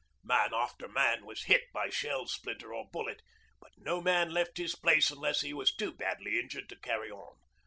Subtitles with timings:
[0.23, 3.21] Man after man was hit by shell splinter or bullet,
[3.59, 7.35] but no man left his place unless he was too badly injured to carry on.